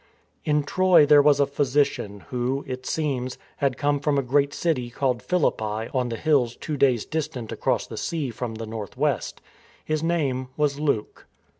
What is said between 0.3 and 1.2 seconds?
In Troy